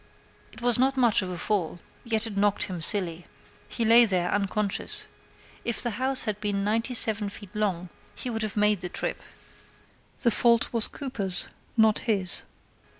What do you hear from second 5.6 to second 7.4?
If the house had been ninety seven